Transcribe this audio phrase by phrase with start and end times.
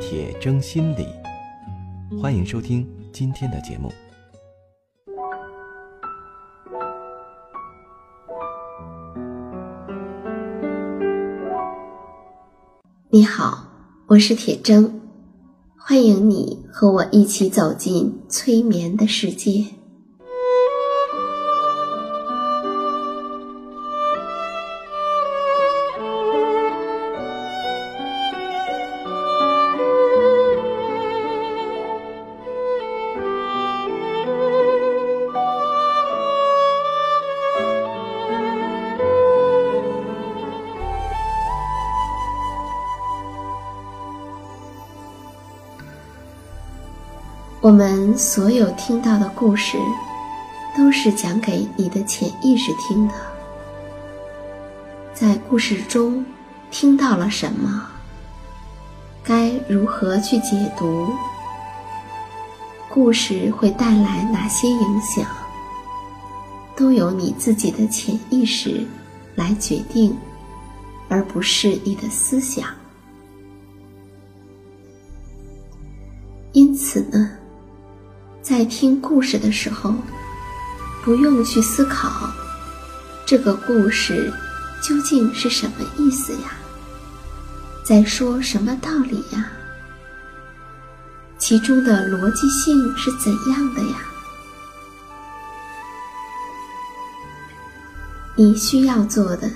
[0.00, 1.06] 铁铮心理，
[2.20, 3.92] 欢迎收听今天的节目。
[13.10, 13.68] 你好，
[14.06, 14.90] 我是铁铮，
[15.76, 19.66] 欢迎你和我一起走进催眠的世界。
[47.70, 49.78] 我们所有听到的故事，
[50.76, 53.14] 都是讲给你的潜意识听的。
[55.14, 56.26] 在故事中
[56.72, 57.86] 听到了什么？
[59.22, 61.12] 该如何去解读？
[62.88, 65.24] 故事会带来哪些影响？
[66.74, 68.84] 都由你自己的潜意识
[69.36, 70.18] 来决定，
[71.08, 72.66] 而不是你的思想。
[76.50, 77.30] 因此呢？
[78.50, 79.94] 在听故事的时候，
[81.04, 82.28] 不用去思考
[83.24, 84.32] 这个故事
[84.82, 86.50] 究竟是什么意思呀，
[87.84, 89.52] 在说什么道理呀，
[91.38, 93.98] 其中的逻辑性是怎样的呀？
[98.34, 99.48] 你需要做的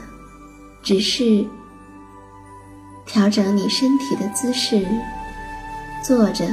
[0.85, 1.45] 只是
[3.05, 4.87] 调整你身体的姿势，
[6.01, 6.47] 坐着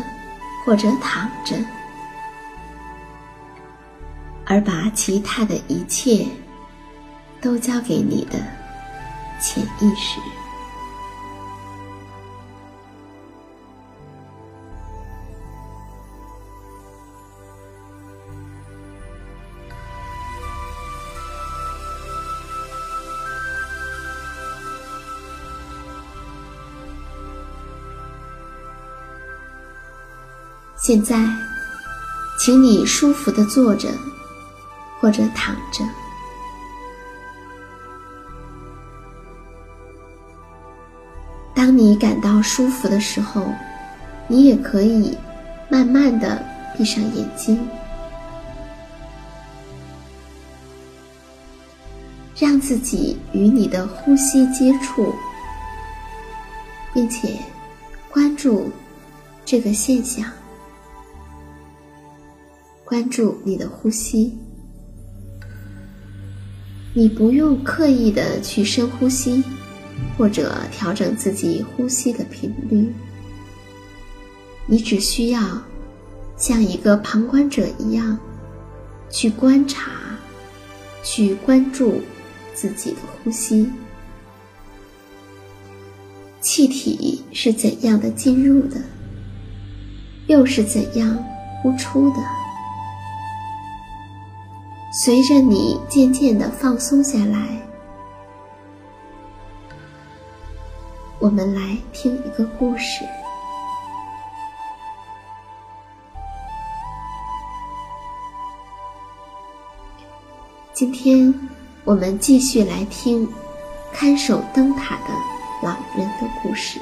[0.65, 1.55] 或者躺着。
[4.51, 6.27] 而把其他的一切
[7.39, 8.37] 都交给你的
[9.41, 10.19] 潜意识。
[30.75, 31.25] 现在，
[32.37, 33.87] 请你舒服的坐着。
[35.01, 35.83] 或者躺着。
[41.55, 43.47] 当你感到舒服的时候，
[44.27, 45.17] 你也可以
[45.69, 46.45] 慢慢的
[46.77, 47.67] 闭上眼睛，
[52.35, 55.13] 让自己与你的呼吸接触，
[56.93, 57.37] 并且
[58.11, 58.71] 关注
[59.43, 60.25] 这个现象，
[62.85, 64.37] 关注你的呼吸。
[66.93, 69.41] 你不用刻意的去深呼吸，
[70.17, 72.91] 或者调整自己呼吸的频率。
[74.65, 75.41] 你只需要
[76.35, 78.19] 像一个旁观者一样，
[79.09, 79.91] 去观察，
[81.01, 82.01] 去关注
[82.53, 83.69] 自己的呼吸。
[86.41, 88.81] 气体是怎样的进入的，
[90.27, 91.17] 又是怎样
[91.61, 92.40] 呼出的？
[94.93, 97.47] 随着你渐渐的放松下来，
[101.17, 103.05] 我们来听一个故事。
[110.73, 111.33] 今天
[111.85, 113.25] 我们继续来听
[113.93, 115.13] 看守灯塔的
[115.63, 116.81] 老人的故事。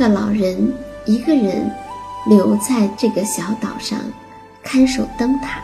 [0.00, 0.72] 个老人
[1.04, 1.70] 一个人
[2.26, 3.98] 留在这个小岛上
[4.62, 5.60] 看守灯塔，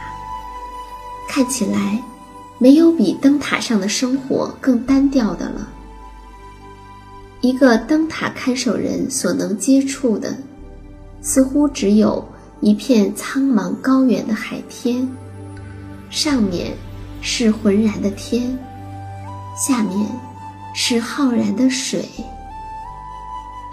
[1.26, 1.98] 看起来
[2.58, 5.66] 没有比灯塔上的生活更单调的了。
[7.40, 10.36] 一个灯塔看守人所能接触的，
[11.22, 12.22] 似乎只有
[12.60, 15.08] 一片苍茫高远的海天，
[16.10, 16.74] 上面
[17.22, 18.54] 是浑然的天，
[19.56, 20.06] 下面
[20.74, 22.06] 是浩然的水。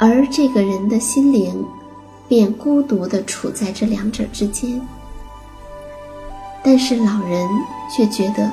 [0.06, 1.66] 而这个人的心灵，
[2.28, 4.82] 便孤独地处在这两者之间。
[6.62, 7.48] 但是老人
[7.90, 8.52] 却觉得，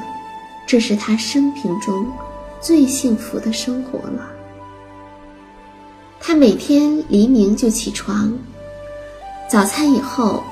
[0.64, 2.06] 这是他生平中
[2.60, 4.30] 最幸福的生活了。
[6.20, 8.32] 他每天黎明就起床，
[9.50, 10.44] 早餐以后，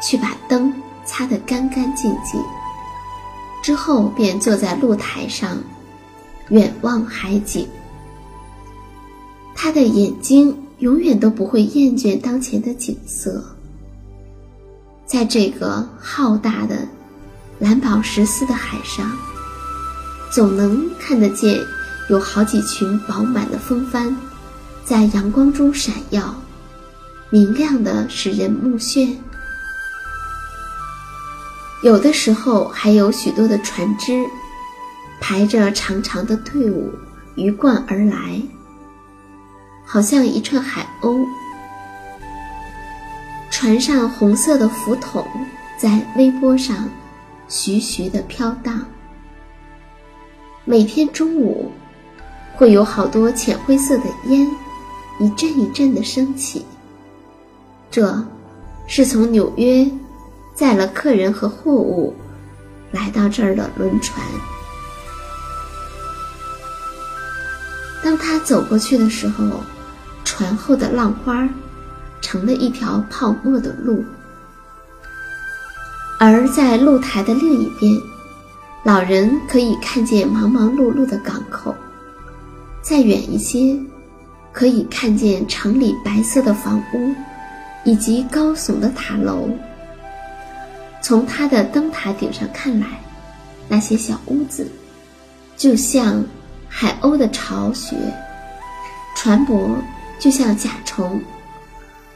[0.00, 0.72] 去把灯
[1.04, 2.40] 擦得干干净净，
[3.60, 5.58] 之后便坐在露台上，
[6.50, 7.66] 远望海景。
[9.62, 13.40] 他的眼睛永远都不会厌倦当前的景色。
[15.06, 16.88] 在这个浩大的
[17.60, 19.08] 蓝宝石似的海上，
[20.32, 21.60] 总能看得见
[22.10, 24.16] 有好几群饱满的风帆，
[24.84, 26.34] 在阳光中闪耀，
[27.30, 29.14] 明亮的使人目眩。
[31.84, 34.24] 有的时候还有许多的船只，
[35.20, 36.90] 排着长长的队伍
[37.36, 38.42] 鱼贯而来，
[39.84, 41.26] 好像一串海鸥。
[43.50, 45.26] 船上红色的浮筒
[45.76, 46.88] 在微波上
[47.48, 48.84] 徐徐地飘荡。
[50.64, 51.70] 每天中午，
[52.54, 54.48] 会有好多浅灰色的烟，
[55.20, 56.64] 一阵一阵地升起。
[57.90, 58.24] 这，
[58.86, 59.88] 是从纽约
[60.54, 62.14] 载了客人和货物
[62.90, 64.24] 来到这儿的轮船。
[68.02, 69.60] 当他走过去的时候，
[70.24, 71.48] 船后的浪花。
[72.24, 74.02] 成了一条泡沫的路，
[76.20, 78.00] 而在露台的另一边，
[78.84, 81.74] 老人可以看见忙忙碌碌的港口；
[82.80, 83.76] 再远一些，
[84.52, 87.12] 可以看见城里白色的房屋
[87.84, 89.50] 以及高耸的塔楼。
[91.02, 92.86] 从他的灯塔顶上看来，
[93.68, 94.70] 那些小屋子
[95.56, 96.24] 就像
[96.74, 97.94] 海鸥的巢穴，
[99.14, 99.76] 船舶
[100.18, 101.20] 就像甲虫。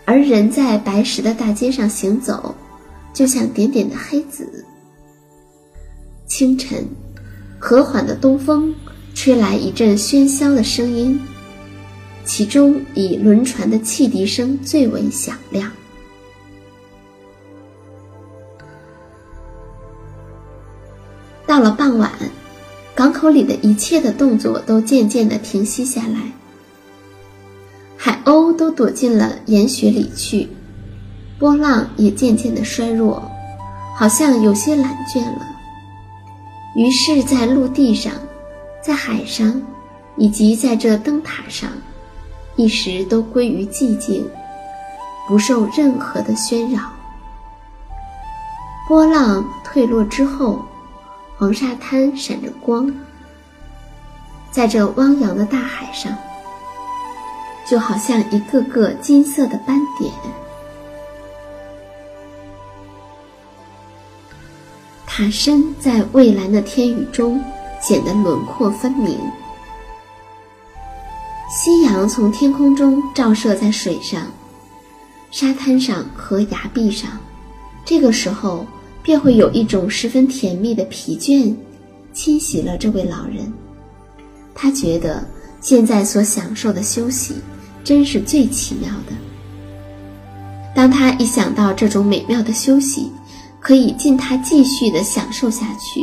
[0.06, 2.54] 而人在白石的大街上行走，
[3.12, 4.64] 就像点点的黑子。
[6.26, 6.84] 清晨，
[7.58, 8.74] 和缓的东风
[9.14, 11.20] 吹来一阵喧嚣的声音，
[12.24, 15.70] 其中以轮船的汽笛声最为响亮。
[21.46, 22.10] 到了傍晚，
[22.96, 26.32] 港口里的一切的动作都渐渐的停息下来。
[27.94, 30.48] 海鸥都躲进了岩穴里去，
[31.38, 33.22] 波浪也渐渐的衰弱，
[33.94, 35.46] 好像有些懒倦了。
[36.74, 38.14] 于是，在陆地上，
[38.82, 39.60] 在海上，
[40.16, 41.68] 以及在这灯塔上，
[42.56, 44.26] 一时都归于寂静，
[45.28, 46.80] 不受任何的喧扰。
[48.88, 50.62] 波浪退落之后，
[51.38, 52.90] 黄沙滩闪着光，
[54.50, 56.16] 在这汪洋的大海上。
[57.68, 60.12] 就好像一个个金色的斑点，
[65.04, 67.42] 塔身在蔚蓝的天宇中
[67.82, 69.18] 显得轮廓分明。
[71.50, 74.28] 夕阳从天空中照射在水上、
[75.32, 77.10] 沙滩上和崖壁上，
[77.84, 78.64] 这个时候
[79.06, 81.54] 便会有一种十分甜蜜的疲倦
[82.12, 83.50] 侵袭了这位老人。
[84.52, 85.24] 他觉得
[85.60, 87.36] 现在所享受的休息。
[87.86, 89.14] 真是最奇妙的。
[90.74, 93.12] 当他一想到这种美妙的休息
[93.60, 96.00] 可以尽他继续的享受下去，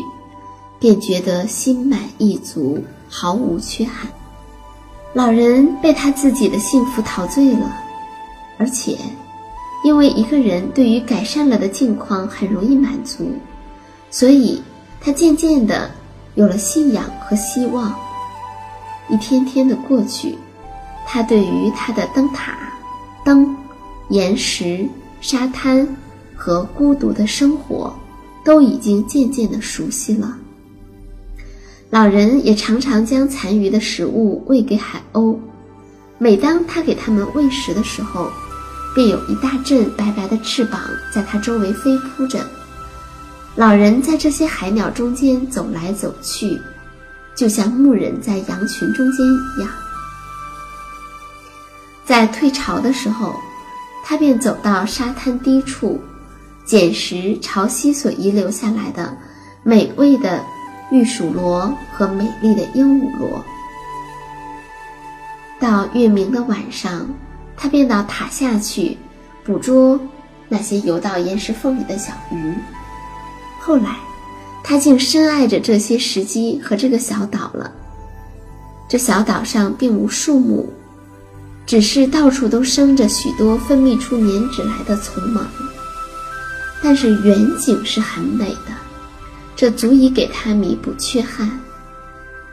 [0.80, 4.10] 便觉得心满意足，毫无缺憾。
[5.14, 7.76] 老人被他自己的幸福陶醉了，
[8.57, 8.98] 而且，
[9.83, 13.31] 因为一个人对于改善了的境况很容易满足，
[14.09, 14.61] 所以
[15.02, 15.92] 他渐渐的
[16.35, 17.94] 有了信仰和希望。
[19.09, 20.35] 一天天的过去。
[21.06, 22.57] 他对于他的灯塔、
[23.25, 23.54] 灯、
[24.07, 24.87] 岩石、
[25.19, 25.85] 沙滩
[26.33, 27.94] 和孤独的生活，
[28.42, 30.37] 都已经渐渐的熟悉了。
[31.90, 35.37] 老人也常常将残余的食物喂给海鸥，
[36.18, 38.31] 每当他给它们喂食的时候，
[38.94, 40.80] 便有一大阵白白的翅膀
[41.12, 42.40] 在它周围飞扑着。
[43.56, 46.59] 老人在这些海鸟中间走来走去，
[47.35, 49.69] 就像牧人在羊群中间一样。
[52.06, 53.35] 在退潮的时候，
[54.04, 56.02] 他便走到沙滩低处，
[56.66, 59.16] 捡拾潮汐所遗留下来的
[59.64, 60.44] 美味的
[60.92, 63.44] 玉鼠螺和美丽的鹦鹉螺。
[65.59, 67.07] 到月明的晚上，
[67.56, 68.98] 他便到塔下去
[69.44, 70.00] 捕捉
[70.50, 72.54] 那些游到岩石缝里的小鱼。
[73.60, 73.98] 后来，
[74.64, 77.72] 他竟深爱着这些石矶和这个小岛了。
[78.90, 80.72] 这小岛上并无树木。
[81.66, 85.48] 只是到处都生着许多分泌出棉纸来的丛芒，
[86.83, 88.74] 但是远景是很美的，
[89.56, 91.50] 这足以给他弥补缺憾。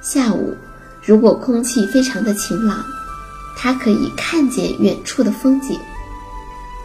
[0.00, 0.56] 下午，
[1.04, 2.84] 如果空气非常的晴朗，
[3.56, 5.78] 他可以看见远处的风景。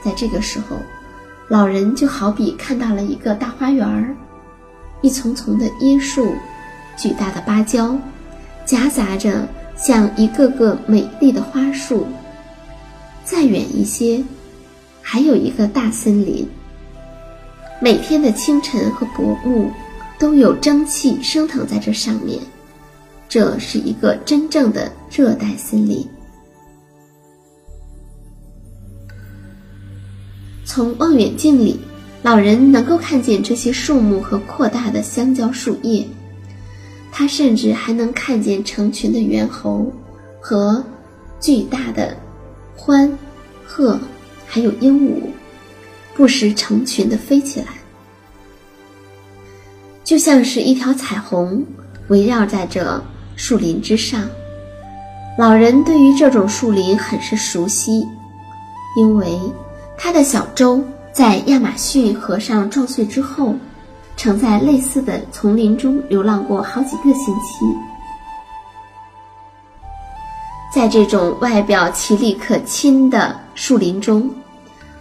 [0.04, 0.78] 在这个时候，
[1.48, 4.16] 老人就好比看到了一个大花园儿，
[5.02, 6.36] 一丛丛的椰树，
[6.98, 7.98] 巨大的芭蕉，
[8.66, 12.08] 夹杂着像一个个美丽的花树。
[13.24, 14.24] 再远一些，
[15.02, 16.48] 还有一个大森林。
[17.82, 19.72] 每天的清晨和薄暮，
[20.20, 22.40] 都有蒸汽升腾在这上面。
[23.28, 26.08] 这是一个真正的热带森林。
[30.66, 31.80] 从望远镜里，
[32.24, 36.06] 老人能够看见这些树木和扩大的香蕉树叶。
[37.12, 39.90] 他甚至还能看见成群的猿猴
[40.42, 40.84] 和
[41.40, 42.18] 巨大的
[42.76, 43.10] 獾、
[43.66, 43.98] 鹤，
[44.46, 45.22] 还有鹦鹉，
[46.14, 47.68] 不时成群的飞起来，
[50.04, 51.64] 就像是一条彩虹
[52.10, 53.02] 围绕在这。
[53.38, 54.30] 树林之上，
[55.38, 58.02] 老人对于这种树林很是熟悉，
[58.98, 59.38] 因为
[59.98, 63.56] 他的小舟在亚马逊河上撞碎之后，
[64.18, 67.66] 曾在类似的丛林中流浪过好几个星期。
[70.74, 74.30] 在这种外表奇丽可亲的树林中，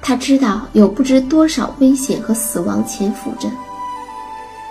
[0.01, 3.49] 他知道有不知多少危险和死亡潜伏着。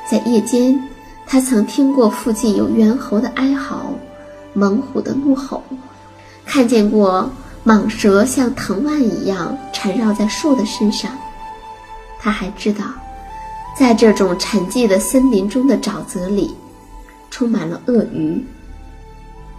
[0.10, 0.82] 在夜间。
[1.26, 3.86] 他曾听过附近有猿猴的哀嚎，
[4.52, 5.64] 猛虎的怒吼，
[6.46, 7.28] 看见过
[7.66, 11.12] 蟒蛇像藤蔓一样缠绕在树的身上。
[12.20, 12.86] 他还知道，
[13.78, 16.54] 在这种沉寂的森林中的沼泽里，
[17.30, 18.44] 充满了鳄鱼。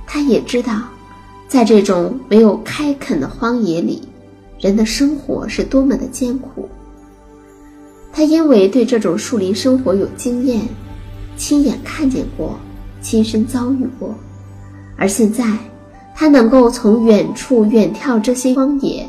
[0.07, 0.83] 他也知道，
[1.49, 4.07] 在这种没有开垦的荒野里，
[4.59, 6.69] 人的生活是多么的艰苦。
[8.13, 10.61] 他因为对这种树林生活有经验。
[11.37, 12.57] 亲眼看见过，
[13.03, 14.15] 亲身遭遇过，
[14.97, 15.45] 而现在，
[16.15, 19.09] 他能够从远处远眺这些荒野，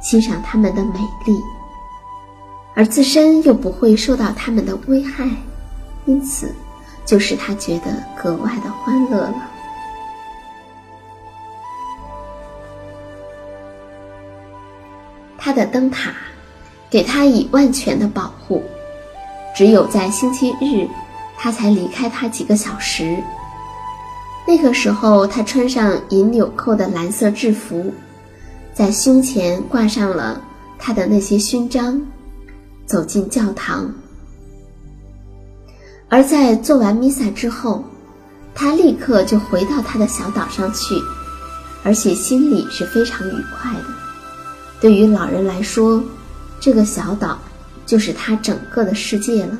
[0.00, 1.40] 欣赏它们的美丽，
[2.74, 5.28] 而自身又不会受到它们的危害，
[6.06, 6.52] 因此，
[7.06, 9.34] 就使他觉得格外的欢乐了。
[15.38, 16.12] 他的灯塔，
[16.90, 18.62] 给他以万全的保护，
[19.56, 20.88] 只有在星期日。
[21.42, 23.16] 他才离开他几个小时。
[24.50, 27.94] 那个时候，他穿上银纽扣的蓝色制服，
[28.74, 30.40] 在胸前挂上了
[30.76, 32.02] 他的那些勋章，
[32.84, 33.88] 走进教堂。
[36.08, 37.84] 而在做完弥撒之后，
[38.52, 40.96] 他立刻就回到他的小岛上去，
[41.84, 43.84] 而且心里是非常愉快的。
[44.80, 46.02] 对于老人来说，
[46.58, 47.38] 这个小岛
[47.86, 49.56] 就是他整个的世界了。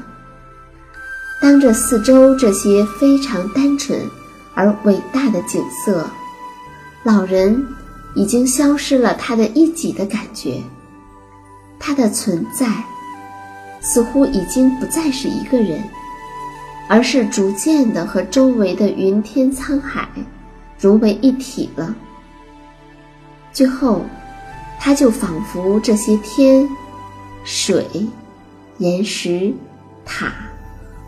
[1.40, 3.96] 当着四周这些非常单纯
[4.60, 6.06] 而伟大的景色，
[7.02, 7.66] 老人
[8.14, 10.62] 已经消失了他的一己的感觉，
[11.78, 12.66] 他的存在
[13.80, 15.82] 似乎已经不再是一个人，
[16.90, 20.06] 而是逐渐的和周围的云天沧海
[20.78, 21.94] 融为一体了。
[23.54, 24.04] 最后，
[24.78, 26.68] 他就仿佛这些天、
[27.44, 27.86] 水、
[28.76, 29.54] 岩石、
[30.04, 30.30] 塔。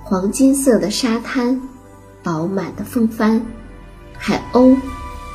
[0.03, 1.61] 黄金色的沙滩，
[2.23, 3.41] 饱满的风帆，
[4.17, 4.77] 海鸥，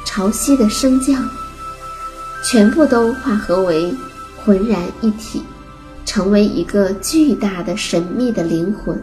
[0.06, 1.28] 潮汐的升降，
[2.44, 3.94] 全部都化合为
[4.44, 5.44] 浑然一体，
[6.06, 9.02] 成为一个巨大的神秘的灵魂。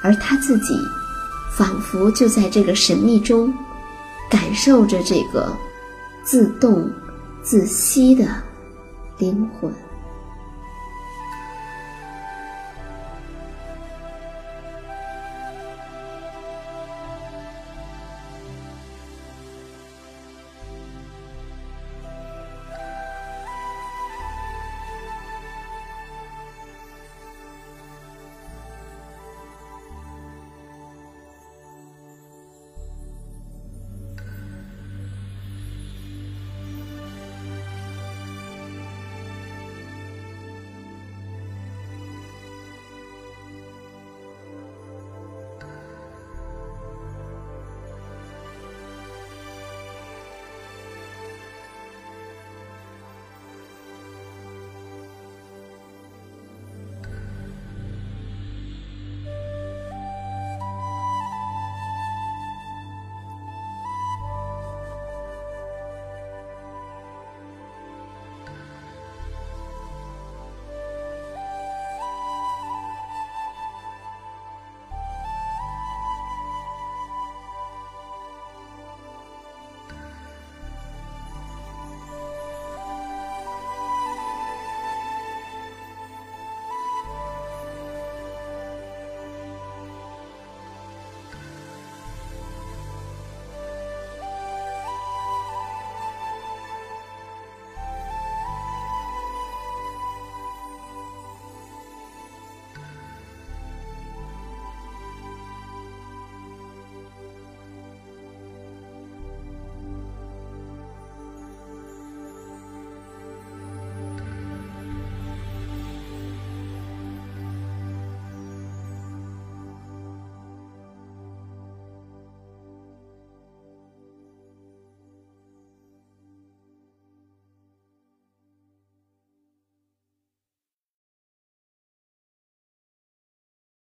[0.00, 0.78] 而他自己，
[1.56, 3.52] 仿佛就在这个神秘中，
[4.30, 5.52] 感受着这个
[6.22, 6.88] 自动
[7.42, 8.26] 自息的
[9.18, 9.72] 灵魂。